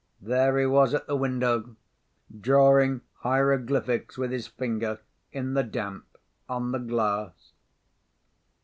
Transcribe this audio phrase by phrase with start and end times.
[0.19, 1.75] There he was at the window,
[2.35, 4.99] drawing hieroglyphics with his finger
[5.31, 6.07] in the damp
[6.49, 7.53] on the glass.